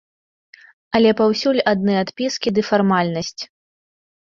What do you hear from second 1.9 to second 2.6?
адпіскі